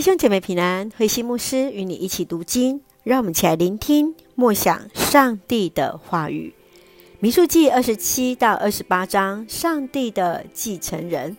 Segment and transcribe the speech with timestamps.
[0.00, 6.54] 弟兄姐妹平安，慧馨牧师与你一起读经，让我们一起来聆听默想上帝的话语。
[7.18, 11.36] 民数记二十七到二十八章，上帝的继承人。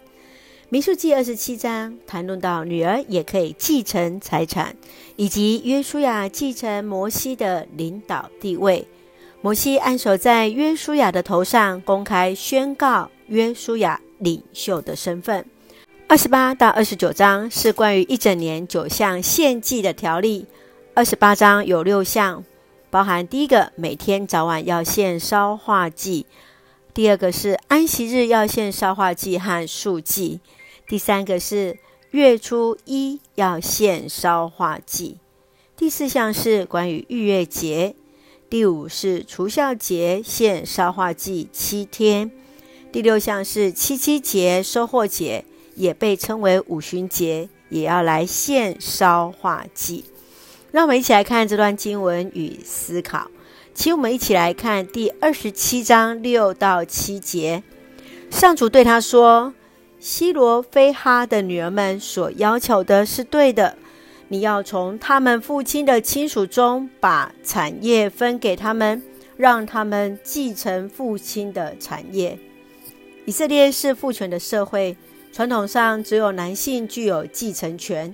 [0.69, 4.75] 民数记二十七章谈论到女儿也可以继承财产，
[5.15, 8.87] 以及约书亚继承摩西的领导地位。
[9.41, 15.43] 摩西按手在约书亚的头上，公开宣告约书亚领袖的身份。
[16.12, 20.45] 二十八到二十九章是关于一整年九项献祭的条例。
[20.94, 22.44] 二十八章有六项，
[22.90, 26.26] 包含第一个，每天早晚要献烧化祭；
[26.94, 30.41] 第二个是安息日要献烧化祭和素祭；
[30.86, 35.16] 第三个是月初一要献烧化祭；
[35.78, 37.95] 第四项是关于逾越节；
[38.50, 42.30] 第五是除酵节献烧化祭七天；
[42.91, 45.45] 第六项是七七节收获节。
[45.81, 50.05] 也被称为五旬节，也要来献烧化祭。
[50.72, 53.31] 让我们一起来看这段经文与思考。
[53.73, 57.64] 请我们一起来看第二十七章六到七节。
[58.30, 59.56] 上主对他说
[60.00, 63.75] ：“西罗非哈的女儿们所要求的是对的，
[64.28, 69.02] 你要从他们父亲的亲属中把产业分给他们，
[69.36, 72.38] 让他们继承父亲的产业。
[73.25, 74.95] 以色列是父权的社会。”
[75.32, 78.14] 传统上只有男性具有继承权。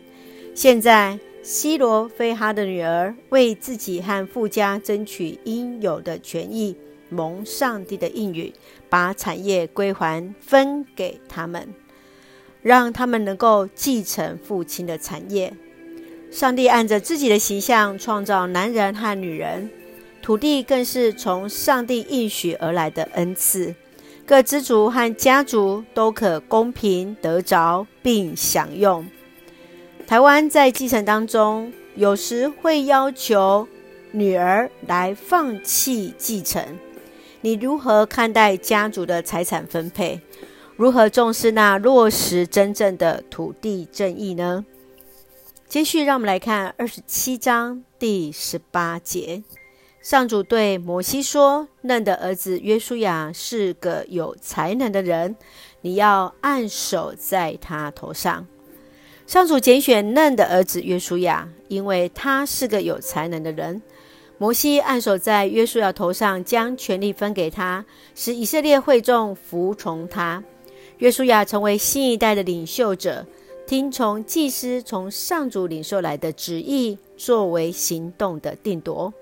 [0.54, 6.76] 现在，西罗非哈的女儿为自己和富家争取应有的权益，
[7.10, 8.54] 蒙上帝的应允，
[8.90, 11.68] 把产业归还分给他们，
[12.62, 15.54] 让他们能够继承父亲的产业。
[16.30, 19.70] 上帝按着自己的形象创造男人和女人，
[20.22, 23.74] 土地更是从上帝应许而来的恩赐。
[24.28, 29.08] 各支族和家族都可公平得着并享用。
[30.06, 33.66] 台湾在继承当中，有时会要求
[34.12, 36.62] 女儿来放弃继承。
[37.40, 40.20] 你如何看待家族的财产分配？
[40.76, 44.66] 如何重视那落实真正的土地正义呢？
[45.70, 49.42] 接续，让我们来看二十七章第十八节。
[50.10, 55.36] 上主对摩西说：“嫩的儿子约书亚是个有才能的人，
[55.82, 58.48] 你要按手在他头上。”
[59.28, 63.82] 上主拣选嫩的儿子约书亚，因为他是个有才能的人。
[64.38, 67.84] 摩西按手在约书亚头上，将权力分给他，
[68.16, 70.42] 使以色列会众服从他。
[71.00, 73.26] 约书亚成为新一代的领袖者，
[73.68, 79.14] 听从祭司从上主领受来的旨意，作为行动的定夺。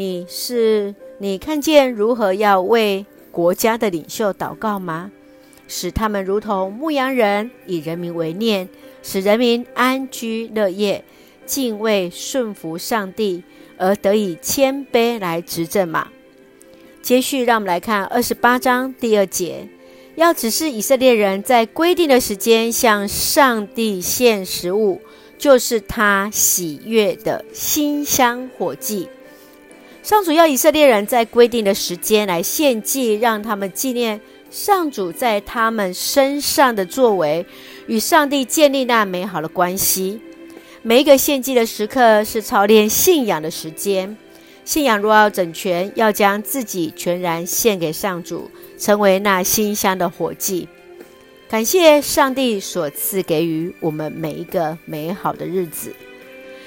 [0.00, 5.10] 你是你看见如何要为国家的领袖祷告吗？
[5.68, 8.66] 使他们如同牧羊人，以人民为念，
[9.02, 11.04] 使人民安居乐业，
[11.44, 13.44] 敬畏顺服上帝，
[13.76, 16.08] 而得以谦卑来执政吗？
[17.02, 19.68] 接续，让我们来看二十八章第二节：
[20.14, 25.02] 要指示以色列人在规定的时间向上帝献食物，
[25.36, 29.06] 就是他喜悦的馨香火祭。
[30.10, 37.46] 上主要以色列人在规定的时间来献祭，让他们纪念上主在他们身上的作为，
[37.86, 40.20] 与上帝建立那美好的关系。
[40.82, 44.16] 每一个献祭的时刻是操练信仰的时间。
[44.64, 50.66] 信仰若要整全，要将自己全然献给上主，成为那馨香的火祭。
[51.48, 55.94] 感谢上帝所赐给予我们每一个美好的日子。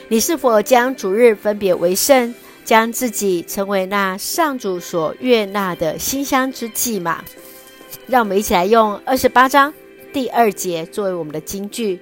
[0.08, 2.34] 你是否将主日分别为圣？
[2.64, 7.24] 将自己成为那上主所悦纳的馨香之祭嘛？
[8.08, 9.74] 让我们一起来用二十八章
[10.12, 12.00] 第二节作为我们的金句。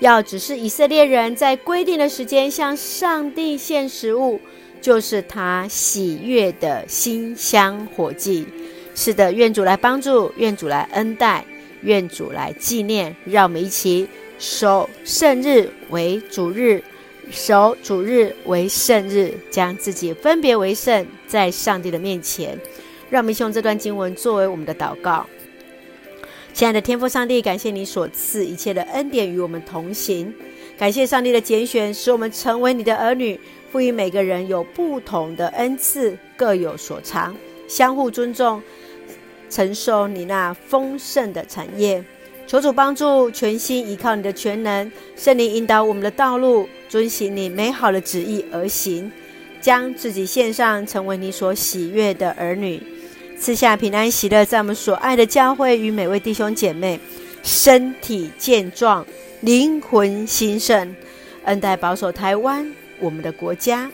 [0.00, 4.40] 要指示以色列人在规定的时间向上帝献食物，
[4.80, 8.46] 就是他喜悦的馨香火祭。
[8.94, 11.44] 是的，愿主来帮助，愿主来恩待，
[11.82, 13.14] 愿主来纪念。
[13.26, 14.08] 让我们一起
[14.38, 16.82] 守圣日为主日。
[17.30, 22.58] 守主日为圣日，将自己分别为圣，在上帝的面前。
[23.08, 25.26] 让我们用这段经文作为我们的祷告。
[26.52, 30.32] 亲爱的天父上帝，感谢你所赐一切的恩典与我们同行。
[30.76, 33.38] 感谢上帝的拣选，使我们成为你的儿女。
[33.70, 37.36] 赋予每个人有不同的恩赐，各有所长，
[37.68, 38.60] 相互尊重，
[39.48, 42.04] 承受你那丰盛的产业。
[42.50, 49.08] 求主帮助，全心依靠你的全能，圣灵引导我们的道路，遵行你美好的旨意而行，
[49.60, 52.82] 将自己献上，成为你所喜悦的儿女，
[53.38, 56.98] 赐下平安喜乐，在我们所爱的教会与每位弟兄姐妹，
[57.44, 59.06] 身体健壮，
[59.42, 60.96] 灵魂兴盛，
[61.44, 62.68] 恩待保守台湾，
[62.98, 63.88] 我们的国家。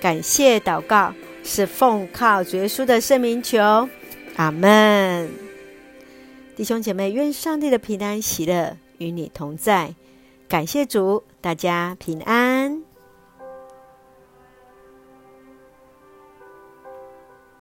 [0.00, 1.14] 感谢祷告，
[1.44, 3.88] 是奉靠主耶稣的圣名求，
[4.34, 5.49] 阿门。
[6.60, 9.94] 弟兄姐妹，愿上帝的平安喜乐与你同在。
[10.46, 12.49] 感谢主，大家平安。